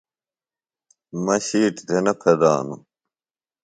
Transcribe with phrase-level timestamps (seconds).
[1.23, 2.81] مہ شِیٹیۡ تھےۡ نہ یھاندوۡ۔